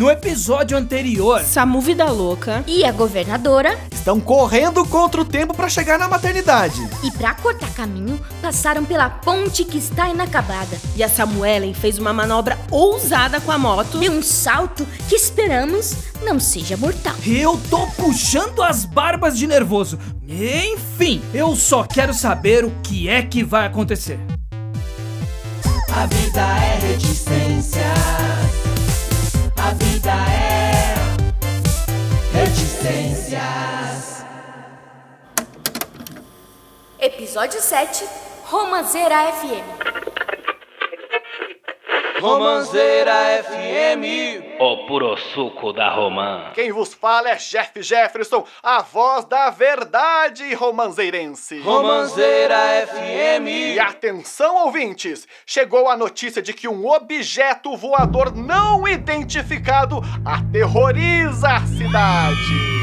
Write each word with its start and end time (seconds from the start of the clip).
No 0.00 0.10
episódio 0.10 0.78
anterior, 0.78 1.42
Samu 1.42 1.80
Vida 1.80 2.10
Louca 2.10 2.64
e 2.66 2.84
a 2.84 2.92
governadora 2.92 3.78
estão 3.92 4.18
correndo 4.18 4.84
contra 4.86 5.20
o 5.20 5.24
tempo 5.24 5.52
para 5.52 5.68
chegar 5.68 5.98
na 5.98 6.08
maternidade. 6.08 6.80
E 7.02 7.10
para 7.10 7.34
cortar 7.34 7.70
caminho, 7.74 8.18
passaram 8.40 8.84
pela 8.84 9.10
ponte 9.10 9.64
que 9.64 9.76
está 9.76 10.08
inacabada. 10.08 10.80
E 10.96 11.02
a 11.02 11.08
Samuelen 11.08 11.74
fez 11.74 11.98
uma 11.98 12.12
manobra 12.12 12.58
ousada 12.70 13.40
com 13.40 13.52
a 13.52 13.58
moto. 13.58 13.98
Deu 13.98 14.12
um 14.12 14.22
salto 14.22 14.86
que 15.08 15.14
esperamos 15.14 15.94
não 16.22 16.40
seja 16.40 16.76
mortal. 16.76 17.14
Eu 17.26 17.60
tô 17.68 17.86
puxando 17.88 18.62
as 18.62 18.84
barbas 18.84 19.36
de 19.36 19.46
nervoso. 19.46 19.98
Enfim, 20.26 21.20
eu 21.34 21.54
só 21.54 21.84
quero 21.84 22.14
saber 22.14 22.64
o 22.64 22.72
que 22.82 23.08
é 23.08 23.22
que 23.22 23.44
vai 23.44 23.66
acontecer. 23.66 24.18
A 25.92 26.06
vida 26.06 26.40
é 26.40 26.96
resistência. 27.60 27.82
A 29.56 29.74
vida 29.74 30.10
é 30.10 30.94
reticências. 32.32 34.24
Episódio 36.98 37.60
7 37.60 38.04
Romanceira 38.44 39.32
FM. 39.32 39.99
Romanceira 42.20 43.42
FM. 43.44 44.60
O 44.60 44.86
puro 44.86 45.16
suco 45.16 45.72
da 45.72 45.90
romã. 45.90 46.50
Quem 46.54 46.70
vos 46.70 46.92
fala 46.92 47.30
é 47.30 47.36
Jeff 47.36 47.82
Jefferson, 47.82 48.44
a 48.62 48.82
voz 48.82 49.24
da 49.24 49.48
verdade 49.48 50.52
romanzeirense. 50.52 51.60
Romanceira 51.60 52.86
FM. 52.86 53.46
E 53.74 53.80
atenção, 53.80 54.66
ouvintes! 54.66 55.26
Chegou 55.46 55.88
a 55.88 55.96
notícia 55.96 56.42
de 56.42 56.52
que 56.52 56.68
um 56.68 56.86
objeto 56.86 57.74
voador 57.74 58.36
não 58.36 58.86
identificado 58.86 60.02
aterroriza 60.22 61.48
a 61.48 61.60
cidade. 61.66 62.80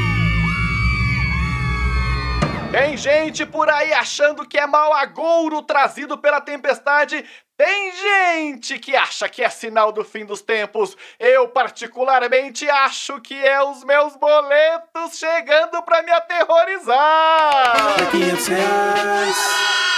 Tem 2.72 2.98
gente 2.98 3.46
por 3.46 3.70
aí 3.70 3.94
achando 3.94 4.46
que 4.46 4.58
é 4.58 4.66
mau 4.66 4.92
agouro 4.92 5.62
trazido 5.62 6.18
pela 6.18 6.38
tempestade. 6.38 7.24
Tem 7.58 7.90
gente 7.92 8.78
que 8.78 8.94
acha 8.94 9.28
que 9.28 9.42
é 9.42 9.50
sinal 9.50 9.90
do 9.90 10.04
fim 10.04 10.24
dos 10.24 10.40
tempos. 10.40 10.96
Eu, 11.18 11.48
particularmente, 11.48 12.70
acho 12.70 13.20
que 13.20 13.34
é 13.34 13.60
os 13.60 13.82
meus 13.82 14.14
boletos 14.14 15.18
chegando 15.18 15.82
pra 15.82 16.00
me 16.04 16.12
aterrorizar. 16.12 17.96
Por 17.96 18.10
500 18.12 18.46
reais. 18.46 19.36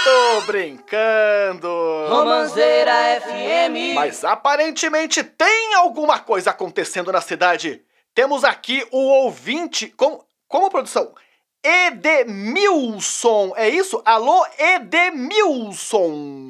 Tô 0.03 0.41
brincando. 0.47 1.67
Romanceira 2.09 3.21
FM. 3.21 3.93
Mas 3.93 4.23
aparentemente 4.23 5.23
tem 5.23 5.75
alguma 5.75 6.17
coisa 6.17 6.49
acontecendo 6.49 7.11
na 7.11 7.21
cidade. 7.21 7.83
Temos 8.15 8.43
aqui 8.43 8.83
o 8.91 8.97
ouvinte. 8.97 9.87
Como, 9.95 10.25
como 10.47 10.71
produção? 10.71 11.13
Edemilson, 11.63 13.53
é 13.55 13.69
isso? 13.69 14.01
Alô, 14.03 14.43
Edemilson. 14.57 16.01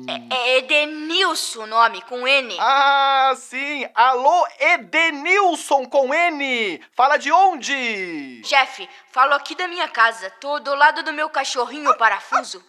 É, 0.07 0.35
é 0.35 0.57
Edenilson 0.59 1.63
o 1.63 1.67
nome, 1.67 2.01
com 2.03 2.25
N. 2.25 2.55
Ah, 2.59 3.33
sim. 3.35 3.85
Alô, 3.93 4.47
Edenilson 4.57 5.85
com 5.85 6.13
N. 6.13 6.81
Fala 6.95 7.17
de 7.17 7.29
onde? 7.29 8.41
Chefe, 8.45 8.87
falo 9.11 9.33
aqui 9.33 9.53
da 9.53 9.67
minha 9.67 9.89
casa. 9.89 10.29
Tô 10.39 10.59
do 10.59 10.73
lado 10.75 11.03
do 11.03 11.11
meu 11.11 11.29
cachorrinho 11.29 11.93
parafuso. 11.97 12.63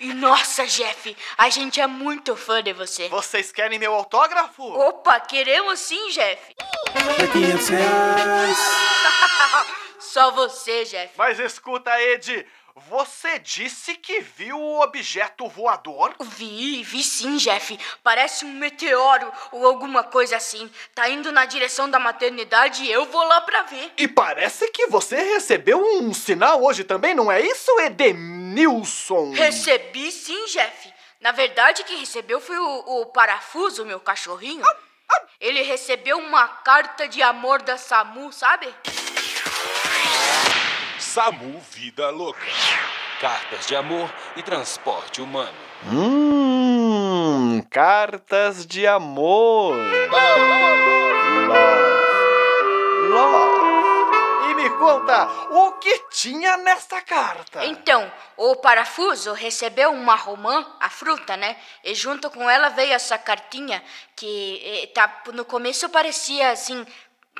E 0.00 0.14
nossa, 0.14 0.66
Jeff, 0.66 1.14
a 1.36 1.50
gente 1.50 1.78
é 1.78 1.86
muito 1.86 2.34
fã 2.34 2.62
de 2.62 2.72
você. 2.72 3.06
Vocês 3.10 3.52
querem 3.52 3.78
meu 3.78 3.94
autógrafo? 3.94 4.62
Opa, 4.62 5.20
queremos 5.20 5.78
sim, 5.78 6.08
Jeff. 6.08 6.54
Por 7.18 7.28
500 7.32 7.68
reais. 7.68 8.58
Só 10.00 10.30
você, 10.32 10.84
Jeff. 10.84 11.12
Mas 11.16 11.38
escuta, 11.38 11.90
Ed, 12.00 12.46
você 12.88 13.38
disse 13.38 13.94
que 13.94 14.20
viu 14.20 14.58
o 14.58 14.80
objeto 14.80 15.46
voador? 15.48 16.14
Vi, 16.20 16.82
vi 16.82 17.02
sim, 17.02 17.36
Jeff. 17.36 17.78
Parece 18.02 18.44
um 18.44 18.52
meteoro 18.52 19.30
ou 19.52 19.66
alguma 19.66 20.02
coisa 20.02 20.36
assim. 20.36 20.70
Tá 20.94 21.08
indo 21.08 21.30
na 21.30 21.44
direção 21.44 21.90
da 21.90 21.98
maternidade 21.98 22.84
e 22.84 22.90
eu 22.90 23.04
vou 23.06 23.22
lá 23.24 23.40
pra 23.42 23.62
ver. 23.62 23.92
E 23.96 24.08
parece 24.08 24.68
que 24.70 24.86
você 24.86 25.16
recebeu 25.16 25.78
um 25.78 26.14
sinal 26.14 26.62
hoje 26.62 26.84
também, 26.84 27.14
não 27.14 27.30
é 27.30 27.40
isso, 27.40 27.70
Edenilson? 27.80 29.32
Recebi 29.32 30.10
sim, 30.10 30.46
Jeff. 30.46 30.92
Na 31.20 31.32
verdade, 31.32 31.84
quem 31.84 31.98
recebeu 31.98 32.40
foi 32.40 32.58
o, 32.58 33.02
o 33.02 33.06
parafuso, 33.06 33.84
meu 33.84 34.00
cachorrinho. 34.00 34.64
Ele 35.40 35.62
recebeu 35.62 36.18
uma 36.18 36.46
carta 36.46 37.08
de 37.08 37.22
amor 37.22 37.62
da 37.62 37.76
Samu, 37.76 38.32
sabe? 38.32 38.72
SAMU 41.10 41.60
Vida 41.72 42.08
Louca. 42.10 42.38
Cartas 43.20 43.66
de 43.66 43.74
amor 43.74 44.08
e 44.36 44.44
transporte 44.44 45.20
humano. 45.20 45.58
Hum, 45.90 47.60
cartas 47.68 48.64
de 48.64 48.86
amor. 48.86 49.74
Love. 49.74 50.30
Love. 53.08 54.50
E 54.50 54.54
me 54.54 54.70
conta, 54.70 55.28
o 55.50 55.72
que 55.80 55.98
tinha 56.10 56.56
nessa 56.58 57.00
carta? 57.00 57.64
Então, 57.64 58.08
o 58.36 58.54
parafuso 58.54 59.32
recebeu 59.32 59.90
uma 59.90 60.14
romã, 60.14 60.64
a 60.78 60.88
fruta, 60.88 61.36
né? 61.36 61.56
E 61.82 61.92
junto 61.92 62.30
com 62.30 62.48
ela 62.48 62.68
veio 62.68 62.92
essa 62.92 63.18
cartinha 63.18 63.82
que 64.14 64.62
eh, 64.64 64.86
tá, 64.94 65.22
no 65.34 65.44
começo 65.44 65.88
parecia 65.88 66.52
assim 66.52 66.86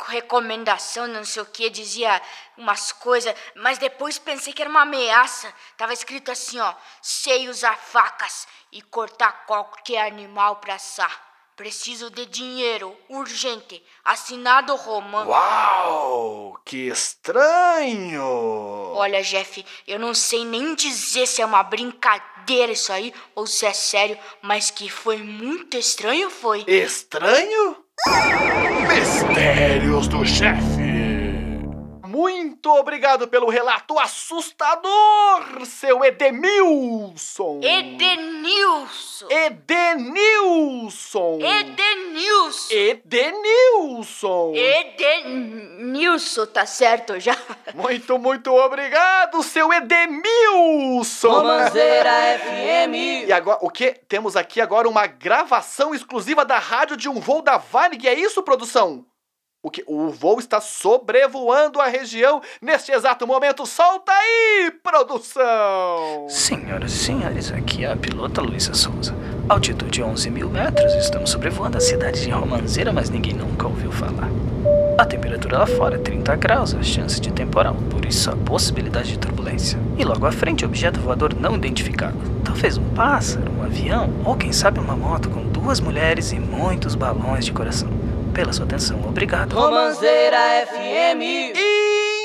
recomendação, 0.04 1.06
não 1.06 1.24
sei 1.24 1.42
o 1.42 1.46
que, 1.46 1.70
dizia 1.70 2.20
umas 2.56 2.92
coisas, 2.92 3.34
mas 3.56 3.78
depois 3.78 4.18
pensei 4.18 4.52
que 4.52 4.62
era 4.62 4.70
uma 4.70 4.82
ameaça. 4.82 5.52
Tava 5.76 5.92
escrito 5.92 6.30
assim, 6.30 6.58
ó: 6.58 6.74
sei 7.02 7.48
usar 7.48 7.76
facas 7.76 8.46
e 8.72 8.82
cortar 8.82 9.46
qualquer 9.46 10.06
animal 10.06 10.56
pra 10.56 10.74
assar. 10.74 11.30
Preciso 11.60 12.08
de 12.08 12.24
dinheiro, 12.24 12.96
urgente. 13.06 13.84
Assinado 14.02 14.74
Romã. 14.76 15.26
Uau, 15.26 16.58
que 16.64 16.88
estranho! 16.88 18.24
Olha, 18.94 19.22
Jeff, 19.22 19.62
eu 19.86 19.98
não 19.98 20.14
sei 20.14 20.42
nem 20.42 20.74
dizer 20.74 21.26
se 21.26 21.42
é 21.42 21.44
uma 21.44 21.62
brincadeira 21.62 22.72
isso 22.72 22.90
aí 22.90 23.12
ou 23.34 23.46
se 23.46 23.66
é 23.66 23.74
sério, 23.74 24.18
mas 24.40 24.70
que 24.70 24.88
foi 24.88 25.18
muito 25.18 25.76
estranho 25.76 26.30
foi. 26.30 26.64
Estranho? 26.66 27.84
Mistérios 28.88 30.08
do 30.08 30.24
chefe. 30.24 30.79
Muito 32.50 32.68
obrigado 32.68 33.28
pelo 33.28 33.48
relato 33.48 33.96
assustador, 33.96 35.64
seu 35.64 36.04
Edemilson. 36.04 37.60
Edenilson. 37.62 39.28
Edenilson. 39.30 41.38
Edenilson. 41.40 42.72
Edenilson. 42.72 44.52
Edenilson, 44.56 46.46
tá 46.46 46.66
certo 46.66 47.20
já? 47.20 47.36
Muito, 47.72 48.18
muito 48.18 48.52
obrigado, 48.52 49.44
seu 49.44 49.72
Edemilson. 49.72 51.30
Romanceira 51.30 52.10
FM. 52.40 53.28
E 53.28 53.32
agora, 53.32 53.58
o 53.62 53.70
que? 53.70 53.92
Temos 54.08 54.34
aqui 54.34 54.60
agora 54.60 54.88
uma 54.88 55.06
gravação 55.06 55.94
exclusiva 55.94 56.44
da 56.44 56.58
rádio 56.58 56.96
de 56.96 57.08
um 57.08 57.20
voo 57.20 57.42
da 57.42 57.58
Varig, 57.58 58.08
é 58.08 58.14
isso, 58.14 58.42
produção? 58.42 59.06
O 59.62 59.70
que? 59.70 59.84
O 59.86 60.08
voo 60.08 60.38
está 60.38 60.58
sobrevoando 60.58 61.82
a 61.82 61.86
região 61.86 62.40
neste 62.62 62.92
exato 62.92 63.26
momento. 63.26 63.66
Solta 63.66 64.10
aí, 64.10 64.70
produção! 64.82 66.26
Senhoras 66.30 66.92
e 66.92 66.98
senhores, 66.98 67.52
aqui 67.52 67.84
é 67.84 67.92
a 67.92 67.96
pilota 67.96 68.40
Luísa 68.40 68.72
Souza. 68.72 69.14
Altitude 69.50 70.02
11 70.02 70.30
mil 70.30 70.48
metros, 70.48 70.94
estamos 70.94 71.28
sobrevoando 71.28 71.76
a 71.76 71.80
cidade 71.80 72.22
de 72.22 72.30
Romanzeira, 72.30 72.90
mas 72.90 73.10
ninguém 73.10 73.34
nunca 73.34 73.66
ouviu 73.66 73.92
falar. 73.92 74.30
A 74.96 75.04
temperatura 75.04 75.58
lá 75.58 75.66
fora 75.66 75.96
é 75.96 75.98
30 75.98 76.36
graus, 76.36 76.74
a 76.74 76.82
chance 76.82 77.20
de 77.20 77.30
temporal, 77.30 77.76
por 77.90 78.06
isso 78.06 78.30
a 78.30 78.36
possibilidade 78.36 79.12
de 79.12 79.18
turbulência. 79.18 79.78
E 79.98 80.04
logo 80.04 80.24
à 80.24 80.32
frente, 80.32 80.64
objeto 80.64 81.00
voador 81.00 81.34
não 81.34 81.56
identificado. 81.56 82.16
Talvez 82.42 82.78
um 82.78 82.88
pássaro, 82.94 83.52
um 83.52 83.62
avião, 83.62 84.10
ou 84.24 84.36
quem 84.36 84.52
sabe 84.52 84.80
uma 84.80 84.96
moto 84.96 85.28
com 85.28 85.42
duas 85.42 85.80
mulheres 85.80 86.32
e 86.32 86.40
muitos 86.40 86.94
balões 86.94 87.44
de 87.44 87.52
coração. 87.52 87.99
Pela 88.34 88.52
sua 88.52 88.64
atenção, 88.64 89.00
obrigado. 89.06 89.54
Romanceira 89.54 90.66
FM. 90.66 91.56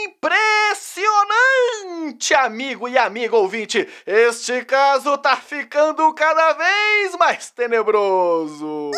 Impressionante, 0.05 2.33
amigo 2.33 2.87
e 2.87 2.97
amigo 2.97 3.35
ouvinte! 3.37 3.87
Este 4.05 4.63
caso 4.65 5.17
tá 5.17 5.35
ficando 5.35 6.13
cada 6.13 6.53
vez 6.53 7.15
mais 7.19 7.49
tenebroso. 7.51 8.91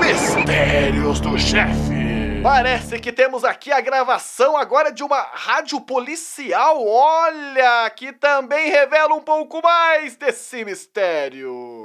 Mistérios 0.00 1.20
do 1.20 1.38
chefe. 1.38 1.98
Parece 2.42 2.98
que 3.00 3.12
temos 3.12 3.44
aqui 3.44 3.72
a 3.72 3.80
gravação 3.80 4.56
agora 4.56 4.92
de 4.92 5.02
uma 5.02 5.20
rádio 5.32 5.80
policial. 5.80 6.84
Olha, 6.86 7.90
que 7.90 8.12
também 8.12 8.70
revela 8.70 9.14
um 9.14 9.20
pouco 9.20 9.60
mais 9.62 10.16
desse 10.16 10.64
mistério. 10.64 11.82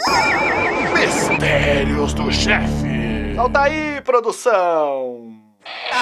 Mistérios 0.94 2.14
do 2.14 2.32
chefe. 2.32 2.93
Solta 3.36 3.64
aí, 3.64 4.00
produção. 4.02 5.34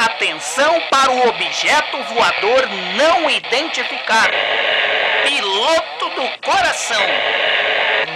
Atenção 0.05 0.81
para 0.89 1.11
o 1.11 1.29
objeto 1.29 1.97
voador 2.13 2.67
não 2.97 3.29
identificado. 3.29 4.33
Piloto 5.23 6.09
do 6.09 6.45
coração. 6.45 7.01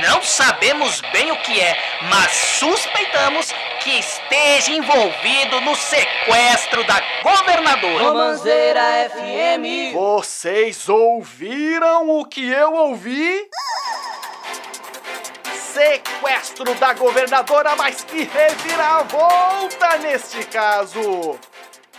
Não 0.01 0.21
sabemos 0.21 1.01
bem 1.13 1.31
o 1.31 1.38
que 1.38 1.62
é, 1.62 1.77
mas 2.09 2.31
suspeitamos 2.31 3.53
que 3.79 4.00
esteja 4.00 4.71
envolvido 4.71 5.62
no 5.62 5.75
sequestro 5.75 6.83
da 6.83 7.01
governadora. 7.23 8.03
Romanceira 8.03 9.09
FM. 9.12 9.94
Vocês 9.94 10.89
ouviram 10.89 12.09
o 12.09 12.25
que 12.25 12.45
eu 12.50 12.73
ouvi? 12.73 13.47
Sequestro 15.75 16.74
da 16.75 16.94
governadora, 16.94 17.75
mas 17.75 18.01
que 18.01 18.24
reviravolta 18.24 19.98
neste 19.98 20.45
caso! 20.45 21.38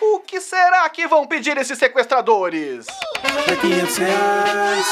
O 0.01 0.21
que 0.21 0.41
será 0.41 0.89
que 0.89 1.07
vão 1.07 1.27
pedir 1.27 1.59
esses 1.59 1.79
sequestradores? 1.79 2.87
Por 3.21 3.61
500 3.61 3.97
reais. 3.99 4.87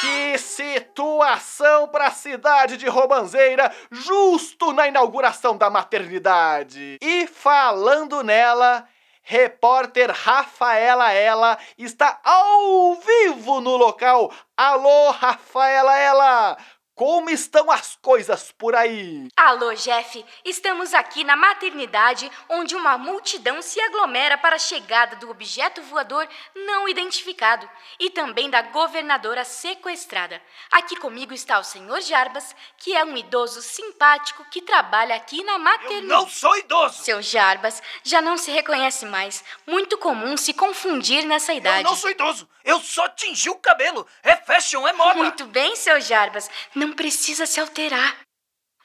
Que 0.00 0.36
situação 0.36 1.86
para 1.86 2.08
a 2.08 2.10
cidade 2.10 2.76
de 2.76 2.88
Romanzeira, 2.88 3.72
justo 3.92 4.72
na 4.72 4.88
inauguração 4.88 5.56
da 5.56 5.70
maternidade. 5.70 6.98
E 7.00 7.28
falando 7.28 8.24
nela, 8.24 8.84
repórter 9.22 10.10
Rafaela 10.10 11.12
Ela 11.12 11.56
está 11.78 12.18
ao 12.24 12.96
vivo 12.96 13.60
no 13.60 13.76
local. 13.76 14.32
Alô, 14.56 15.12
Rafaela 15.12 15.96
Ela! 15.96 16.58
Como 16.94 17.30
estão 17.30 17.70
as 17.70 17.96
coisas 18.02 18.52
por 18.52 18.74
aí? 18.74 19.26
Alô, 19.34 19.72
Jeff. 19.72 20.24
Estamos 20.44 20.92
aqui 20.92 21.24
na 21.24 21.34
maternidade, 21.34 22.30
onde 22.50 22.76
uma 22.76 22.98
multidão 22.98 23.62
se 23.62 23.80
aglomera 23.80 24.36
para 24.36 24.56
a 24.56 24.58
chegada 24.58 25.16
do 25.16 25.30
objeto 25.30 25.80
voador 25.82 26.28
não 26.54 26.86
identificado 26.86 27.68
e 27.98 28.10
também 28.10 28.50
da 28.50 28.60
governadora 28.60 29.42
sequestrada. 29.42 30.40
Aqui 30.70 30.94
comigo 30.96 31.32
está 31.32 31.58
o 31.58 31.64
senhor 31.64 32.02
Jarbas, 32.02 32.54
que 32.76 32.94
é 32.94 33.02
um 33.02 33.16
idoso 33.16 33.62
simpático 33.62 34.44
que 34.50 34.60
trabalha 34.60 35.16
aqui 35.16 35.42
na 35.42 35.58
maternidade. 35.58 36.06
Não 36.06 36.28
sou 36.28 36.54
idoso! 36.58 37.02
Seu 37.02 37.22
Jarbas 37.22 37.82
já 38.02 38.20
não 38.20 38.36
se 38.36 38.50
reconhece 38.50 39.06
mais. 39.06 39.42
Muito 39.66 39.96
comum 39.96 40.36
se 40.36 40.52
confundir 40.52 41.24
nessa 41.24 41.54
idade. 41.54 41.84
Eu 41.84 41.90
não 41.90 41.96
sou 41.96 42.10
idoso! 42.10 42.46
Eu 42.64 42.78
só 42.80 43.08
tingi 43.08 43.48
o 43.48 43.56
cabelo! 43.56 44.06
É 44.22 44.36
fashion, 44.36 44.86
é 44.86 44.92
moda! 44.92 45.14
Muito 45.14 45.46
bem, 45.46 45.74
seu 45.74 46.00
Jarbas. 46.00 46.50
Não 46.74 46.91
precisa 46.94 47.46
se 47.46 47.60
alterar. 47.60 48.20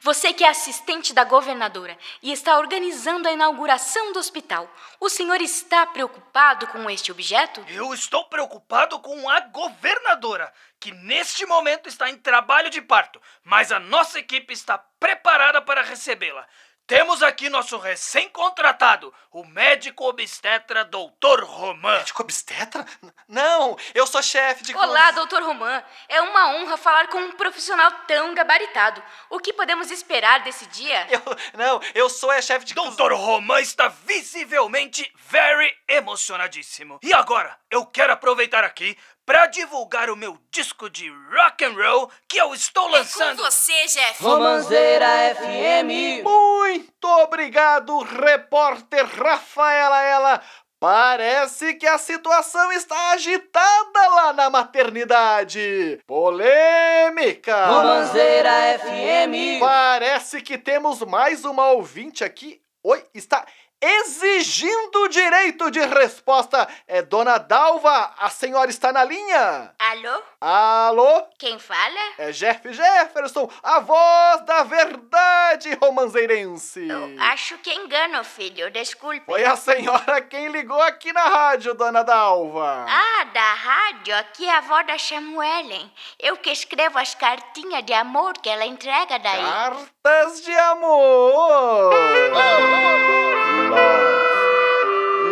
Você 0.01 0.31
que 0.31 0.43
é 0.43 0.49
assistente 0.49 1.11
da 1.11 1.23
governadora 1.23 1.97
e 2.21 2.31
está 2.31 2.57
organizando 2.59 3.27
a 3.27 3.31
inauguração 3.31 4.13
do 4.13 4.19
hospital, 4.19 4.71
o 4.99 5.09
senhor 5.09 5.41
está 5.41 5.87
preocupado 5.87 6.67
com 6.67 6.87
este 6.89 7.11
objeto? 7.11 7.65
Eu 7.67 7.93
estou 7.93 8.23
preocupado 8.25 8.99
com 8.99 9.27
a 9.27 9.39
governadora, 9.39 10.53
que 10.79 10.91
neste 10.91 11.45
momento 11.47 11.89
está 11.89 12.09
em 12.09 12.17
trabalho 12.17 12.69
de 12.69 12.79
parto, 12.81 13.19
mas 13.43 13.71
a 13.71 13.79
nossa 13.79 14.19
equipe 14.19 14.53
está 14.53 14.77
preparada 14.77 15.61
para 15.63 15.81
recebê-la. 15.81 16.47
Temos 16.87 17.21
aqui 17.21 17.49
nosso 17.49 17.77
recém-contratado, 17.77 19.13
o 19.29 19.43
médico 19.43 20.05
obstetra 20.05 20.85
Dr. 20.85 21.43
Roman. 21.43 21.97
Médico 21.97 22.21
obstetra? 22.23 22.85
Não, 23.27 23.77
eu 23.93 24.07
sou 24.07 24.23
chefe 24.23 24.63
de. 24.63 24.73
Olá, 24.73 25.11
doutor 25.11 25.43
Roman. 25.43 25.83
É 26.07 26.21
uma 26.21 26.55
honra 26.55 26.77
falar 26.77 27.09
com 27.09 27.17
um 27.17 27.33
profissional 27.33 27.91
tão 28.07 28.33
gabaritado. 28.33 29.03
O 29.29 29.37
que 29.37 29.51
podemos 29.51 29.91
esperar 29.91 30.39
desse 30.43 30.65
dia? 30.67 31.05
Eu, 31.11 31.21
não, 31.57 31.81
eu 31.93 32.09
sou 32.09 32.31
é 32.31 32.41
chefe 32.41 32.65
de. 32.65 32.73
Dr. 32.73 33.11
Roman 33.11 33.59
está 33.59 33.89
visivelmente 33.89 35.11
very 35.29 35.75
emocionadíssimo. 35.89 36.99
E 37.03 37.13
agora, 37.13 37.59
eu 37.69 37.85
quero 37.85 38.13
aproveitar 38.13 38.63
aqui 38.63 38.97
para 39.27 39.45
divulgar 39.47 40.09
o 40.09 40.15
meu 40.15 40.37
disco 40.49 40.89
de 40.89 41.09
rock 41.09 41.65
and 41.65 41.73
roll 41.73 42.09
que 42.29 42.37
eu 42.37 42.53
estou 42.53 42.87
lançando. 42.87 43.33
É 43.33 43.35
com 43.35 43.43
você, 43.43 43.85
Jeff. 43.87 44.23
Romanceira 44.23 45.35
FM. 45.35 46.23
Muito 46.23 47.05
obrigado, 47.23 47.99
repórter 48.03 49.05
Rafaela 49.05 50.01
Ela. 50.01 50.41
Parece 50.79 51.73
que 51.73 51.85
a 51.85 51.97
situação 51.97 52.71
está 52.71 53.11
agitada 53.11 54.07
lá 54.15 54.31
na 54.31 54.49
maternidade. 54.49 55.99
Polêmica! 56.07 57.65
Romanceira 57.65 58.79
FM. 58.79 59.59
Parece 59.59 60.41
que 60.41 60.57
temos 60.57 61.01
mais 61.01 61.43
uma 61.43 61.71
ouvinte 61.71 62.23
aqui. 62.23 62.61
Oi, 62.81 63.03
está 63.13 63.45
exigindo 63.81 65.03
o 65.03 65.07
direito 65.07 65.69
de 65.69 65.79
resposta. 65.79 66.67
É 66.87 67.01
Dona 67.01 67.37
Dalva, 67.37 68.13
a 68.17 68.29
senhora 68.29 68.69
está 68.69 68.91
na 68.91 69.03
linha? 69.03 69.73
Alô? 69.79 70.23
Alô? 70.41 71.23
Quem 71.37 71.59
fala? 71.59 71.99
É 72.17 72.31
Jeff 72.31 72.71
Jefferson, 72.73 73.49
a 73.63 73.79
voz 73.79 74.45
da 74.45 74.63
verdade 74.63 75.73
romanzeirense. 75.81 76.87
Eu 76.87 77.15
acho 77.19 77.57
que 77.59 77.73
engano, 77.73 78.23
filho. 78.23 78.69
Desculpe. 78.71 79.25
Foi 79.25 79.43
a 79.45 79.55
senhora 79.55 80.21
quem 80.21 80.47
ligou 80.47 80.81
aqui 80.81 81.13
na 81.13 81.25
rádio, 81.25 81.73
Dona 81.73 82.03
Dalva. 82.03 82.85
Ah, 82.87 83.23
da 83.25 83.53
rádio? 83.53 84.15
Aqui 84.17 84.45
é 84.45 84.55
a 84.55 84.57
avó 84.57 84.81
da 84.83 84.97
Samuelen. 84.97 85.91
Eu 86.19 86.37
que 86.37 86.51
escrevo 86.51 86.97
as 86.97 87.13
cartinhas 87.15 87.83
de 87.85 87.93
amor 87.93 88.33
que 88.33 88.49
ela 88.49 88.65
entrega 88.65 89.19
daí. 89.19 89.43
Cartas 89.43 90.41
de 90.41 90.55
amor. 90.55 91.93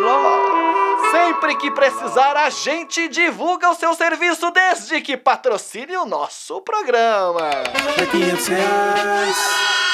Love. 0.00 1.10
Sempre 1.10 1.56
que 1.56 1.70
precisar, 1.70 2.36
a 2.36 2.50
gente 2.50 3.08
divulga 3.08 3.70
o 3.70 3.74
seu 3.74 3.94
serviço 3.94 4.50
desde 4.50 5.00
que 5.00 5.16
patrocine 5.16 5.96
o 5.96 6.06
nosso 6.06 6.60
programa. 6.60 7.50
Por 7.96 8.06
500 8.06 8.46
reais. 8.48 9.85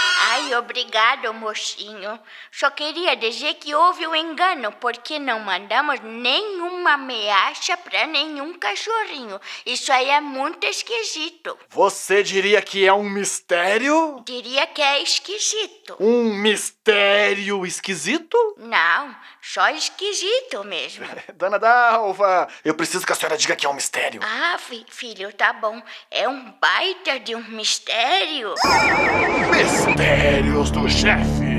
Ai, 0.53 0.59
obrigado, 0.59 1.33
mocinho. 1.33 2.19
Só 2.51 2.69
queria 2.71 3.17
dizer 3.17 3.55
que 3.55 3.75
houve 3.75 4.07
um 4.07 4.15
engano, 4.15 4.71
porque 4.73 5.19
não 5.19 5.41
mandamos 5.41 5.99
nenhuma 6.01 6.93
ameaça 6.95 7.77
para 7.79 8.07
nenhum 8.07 8.53
cachorrinho. 8.59 9.41
Isso 9.65 9.91
aí 9.91 10.11
é 10.11 10.21
muito 10.21 10.67
esquisito. 10.67 11.59
Você 11.71 12.23
diria 12.23 12.61
que 12.61 12.87
é 12.87 12.93
um 12.93 13.09
mistério? 13.09 14.23
Diria 14.27 14.67
que 14.67 14.83
é 14.83 15.03
esquisito. 15.03 15.97
Um 15.99 16.35
mistério 16.35 17.65
esquisito? 17.65 18.37
Não, 18.59 19.17
só 19.41 19.71
esquisito 19.71 20.63
mesmo. 20.65 21.07
Dona 21.35 21.59
Dalva, 21.59 22.47
eu 22.65 22.75
preciso 22.75 23.07
que 23.07 23.13
a 23.13 23.17
senhora 23.17 23.39
diga 23.39 23.57
que 23.57 23.65
é 23.65 23.69
um 23.69 23.75
mistério. 23.75 24.21
Ah, 24.23 24.59
fi- 24.59 24.85
filho, 24.91 25.33
tá 25.33 25.53
bom. 25.55 25.83
É 26.11 26.29
um 26.29 26.53
baita 26.61 27.19
de 27.21 27.35
um 27.35 27.43
mistério. 27.49 28.55
Mistérios 30.43 30.71
do 30.73 30.89
chefe. 30.89 31.53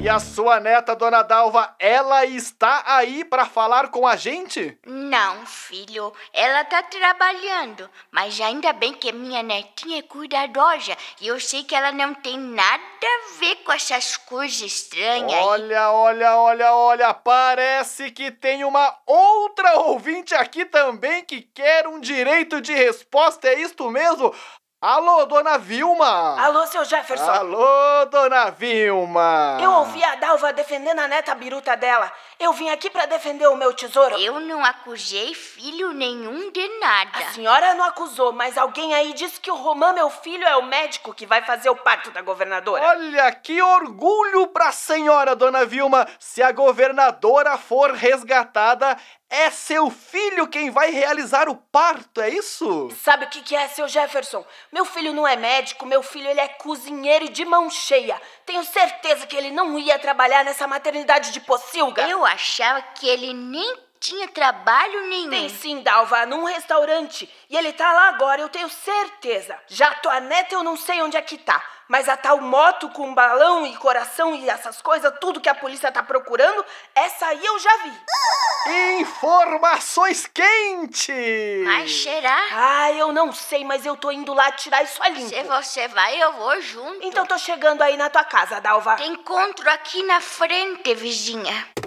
E 0.00 0.08
a 0.08 0.18
sua 0.18 0.58
neta, 0.58 0.96
Dona 0.96 1.22
Dalva, 1.22 1.74
ela 1.78 2.24
está 2.24 2.82
aí 2.84 3.24
para 3.24 3.44
falar 3.44 3.88
com 3.88 4.06
a 4.06 4.16
gente? 4.16 4.76
Não, 4.84 5.46
filho, 5.46 6.12
ela 6.32 6.64
tá 6.64 6.82
trabalhando, 6.82 7.88
mas 8.10 8.40
ainda 8.40 8.72
bem 8.72 8.92
que 8.92 9.12
minha 9.12 9.42
netinha 9.42 10.00
é 10.00 10.02
cuidadosa 10.02 10.96
e 11.20 11.28
eu 11.28 11.38
sei 11.38 11.62
que 11.62 11.74
ela 11.74 11.92
não 11.92 12.14
tem 12.14 12.38
nada 12.38 12.82
a 13.04 13.38
ver 13.38 13.56
com 13.56 13.72
essas 13.72 14.16
coisas 14.16 14.60
estranhas. 14.60 15.32
aí. 15.32 15.44
Olha, 15.44 15.92
olha, 15.92 16.36
olha, 16.36 16.74
olha, 16.74 17.14
parece 17.14 18.10
que 18.10 18.30
tem 18.30 18.64
uma 18.64 18.96
outra 19.06 19.80
ouvinte 19.80 20.34
aqui 20.34 20.64
também 20.64 21.24
que 21.24 21.42
quer 21.42 21.86
um 21.86 22.00
direito 22.00 22.60
de 22.60 22.72
resposta, 22.72 23.48
é 23.48 23.60
isto 23.60 23.88
mesmo? 23.90 24.34
Alô, 24.80 25.26
Dona 25.26 25.58
Vilma! 25.58 26.40
Alô, 26.40 26.64
seu 26.68 26.84
Jefferson. 26.84 27.28
Alô, 27.28 28.04
Dona 28.12 28.50
Vilma! 28.50 29.58
Eu 29.60 29.72
ouvi 29.72 30.04
a 30.04 30.14
Dalva 30.14 30.52
defendendo 30.52 31.00
a 31.00 31.08
neta 31.08 31.34
biruta 31.34 31.76
dela. 31.76 32.12
Eu 32.40 32.52
vim 32.52 32.68
aqui 32.70 32.88
pra 32.88 33.04
defender 33.04 33.48
o 33.48 33.56
meu 33.56 33.74
tesouro. 33.74 34.16
Eu 34.16 34.38
não 34.38 34.64
acusei 34.64 35.34
filho 35.34 35.92
nenhum 35.92 36.52
de 36.52 36.68
nada. 36.78 37.18
A 37.18 37.32
senhora 37.32 37.74
não 37.74 37.84
acusou, 37.84 38.32
mas 38.32 38.56
alguém 38.56 38.94
aí 38.94 39.12
disse 39.12 39.40
que 39.40 39.50
o 39.50 39.56
Romã, 39.56 39.92
meu 39.92 40.08
filho, 40.08 40.44
é 40.46 40.56
o 40.56 40.62
médico 40.62 41.12
que 41.12 41.26
vai 41.26 41.42
fazer 41.42 41.68
o 41.68 41.74
parto 41.74 42.12
da 42.12 42.22
governadora. 42.22 42.90
Olha, 42.90 43.32
que 43.32 43.60
orgulho 43.60 44.46
pra 44.46 44.70
senhora, 44.70 45.34
Dona 45.34 45.64
Vilma! 45.64 46.06
Se 46.20 46.40
a 46.40 46.52
governadora 46.52 47.58
for 47.58 47.90
resgatada, 47.92 48.96
é 49.30 49.50
seu 49.50 49.90
filho 49.90 50.46
quem 50.46 50.70
vai 50.70 50.90
realizar 50.90 51.50
o 51.50 51.54
parto, 51.54 52.20
é 52.20 52.30
isso? 52.30 52.88
Sabe 53.02 53.26
o 53.26 53.28
que, 53.28 53.42
que 53.42 53.54
é, 53.54 53.68
seu 53.68 53.86
Jefferson? 53.86 54.42
Meu 54.72 54.86
filho 54.86 55.12
não 55.12 55.28
é 55.28 55.36
médico, 55.36 55.84
meu 55.84 56.02
filho 56.02 56.26
ele 56.26 56.40
é 56.40 56.48
cozinheiro 56.48 57.26
e 57.26 57.28
de 57.28 57.44
mão 57.44 57.68
cheia. 57.68 58.18
Tenho 58.46 58.64
certeza 58.64 59.26
que 59.26 59.36
ele 59.36 59.50
não 59.50 59.78
ia 59.78 59.98
trabalhar 59.98 60.44
nessa 60.44 60.66
maternidade 60.66 61.30
de 61.30 61.40
pocilga. 61.40 62.08
Eu 62.08 62.24
achava 62.28 62.80
que 62.94 63.08
ele 63.08 63.32
nem 63.32 63.88
tinha 64.00 64.28
trabalho 64.28 65.08
nenhum. 65.08 65.30
Tem 65.30 65.48
sim, 65.48 65.82
Dalva, 65.82 66.24
num 66.26 66.44
restaurante. 66.44 67.28
E 67.50 67.56
ele 67.56 67.72
tá 67.72 67.92
lá 67.92 68.08
agora, 68.08 68.40
eu 68.40 68.48
tenho 68.48 68.68
certeza. 68.68 69.58
Já 69.66 69.92
tua 69.96 70.20
neta 70.20 70.54
eu 70.54 70.62
não 70.62 70.76
sei 70.76 71.02
onde 71.02 71.16
é 71.16 71.22
que 71.22 71.36
tá. 71.36 71.62
Mas 71.88 72.06
a 72.06 72.16
tal 72.18 72.38
moto 72.38 72.90
com 72.90 73.14
balão 73.14 73.66
e 73.66 73.74
coração 73.76 74.34
e 74.34 74.48
essas 74.48 74.82
coisas, 74.82 75.12
tudo 75.20 75.40
que 75.40 75.48
a 75.48 75.54
polícia 75.54 75.90
tá 75.90 76.02
procurando, 76.02 76.64
essa 76.94 77.26
aí 77.26 77.44
eu 77.44 77.58
já 77.58 77.76
vi. 77.78 79.00
Informações 79.00 80.26
quentes! 80.26 81.64
Mas 81.64 82.02
será? 82.02 82.38
Ah, 82.52 82.92
eu 82.92 83.10
não 83.10 83.32
sei, 83.32 83.64
mas 83.64 83.86
eu 83.86 83.96
tô 83.96 84.12
indo 84.12 84.34
lá 84.34 84.52
tirar 84.52 84.82
isso 84.84 85.02
a 85.02 85.08
limpo. 85.08 85.30
Se 85.30 85.42
você 85.44 85.88
vai, 85.88 86.22
eu 86.22 86.34
vou 86.34 86.60
junto. 86.60 87.06
Então 87.06 87.24
tô 87.24 87.38
chegando 87.38 87.80
aí 87.80 87.96
na 87.96 88.10
tua 88.10 88.24
casa, 88.24 88.60
Dalva. 88.60 88.96
Te 88.96 89.04
encontro 89.04 89.70
aqui 89.70 90.02
na 90.02 90.20
frente, 90.20 90.94
vizinha. 90.94 91.77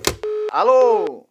Alô? 0.53 1.25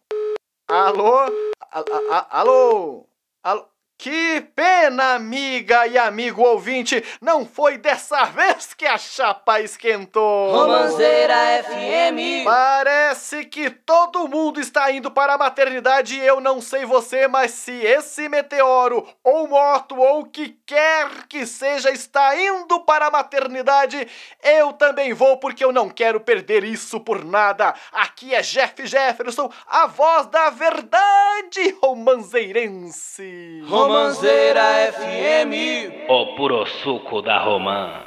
Alô? 0.67 1.15
A- 1.19 1.79
a- 1.79 2.17
a- 2.17 2.39
alô? 2.39 3.05
Alô? 3.43 3.67
Que 3.95 4.41
pena, 4.55 4.70
amiga 4.87 5.85
e 5.87 5.97
amigo 5.97 6.41
ouvinte, 6.41 7.03
não 7.21 7.45
foi 7.45 7.77
dessa 7.77 8.25
vez 8.25 8.73
que 8.73 8.85
a 8.85 8.97
chapa 8.97 9.59
esquentou. 9.59 10.51
Romanceira 10.51 11.63
FM. 11.63 12.45
Parece 12.45 13.45
que 13.45 13.69
todo 13.69 14.27
mundo 14.27 14.59
está 14.59 14.91
indo 14.91 15.11
para 15.11 15.33
a 15.33 15.37
maternidade 15.37 16.15
e 16.15 16.25
eu 16.25 16.39
não 16.41 16.59
sei 16.61 16.85
você, 16.85 17.27
mas 17.27 17.51
se 17.51 17.71
esse 17.71 18.27
meteoro 18.27 19.07
ou 19.23 19.47
moto 19.47 19.95
ou 19.99 20.21
o 20.21 20.25
que 20.25 20.57
quer 20.65 21.07
que 21.27 21.45
seja 21.45 21.91
está 21.91 22.35
indo 22.35 22.79
para 22.81 23.07
a 23.07 23.11
maternidade, 23.11 24.07
eu 24.43 24.73
também 24.73 25.13
vou 25.13 25.37
porque 25.37 25.63
eu 25.63 25.71
não 25.71 25.89
quero 25.89 26.19
perder 26.19 26.63
isso 26.63 26.99
por 26.99 27.23
nada. 27.23 27.73
Aqui 27.91 28.33
é 28.33 28.41
Jeff 28.41 28.85
Jefferson, 28.85 29.51
a 29.67 29.87
voz 29.87 30.27
da 30.27 30.49
verdade 30.49 31.75
romanzeirense. 31.81 33.61
Romanceira 33.67 34.70
FM. 34.71 36.07
O 36.09 36.35
puro 36.35 36.65
suco 36.65 37.21
da 37.21 37.43
romã. 37.43 38.03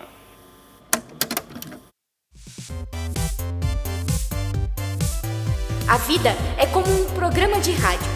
A 5.86 5.96
vida 5.98 6.30
é 6.58 6.66
como 6.66 6.86
um 6.86 7.04
programa 7.14 7.60
de 7.60 7.72
rádio. 7.72 8.10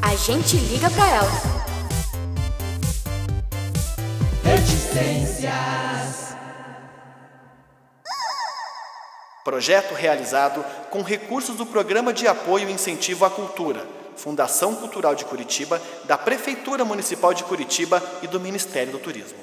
A 0.00 0.16
gente 0.16 0.56
liga 0.56 0.90
pra 0.90 1.08
ela. 1.08 1.60
Projeto 9.44 9.94
realizado 9.94 10.64
com 10.90 11.02
recursos 11.02 11.56
do 11.56 11.66
Programa 11.66 12.12
de 12.12 12.26
Apoio 12.26 12.68
e 12.68 12.72
Incentivo 12.72 13.24
à 13.24 13.30
Cultura, 13.30 13.86
Fundação 14.16 14.74
Cultural 14.74 15.14
de 15.14 15.24
Curitiba, 15.24 15.80
da 16.04 16.18
Prefeitura 16.18 16.84
Municipal 16.84 17.32
de 17.34 17.44
Curitiba 17.44 18.02
e 18.22 18.26
do 18.26 18.40
Ministério 18.40 18.92
do 18.92 18.98
Turismo. 18.98 19.38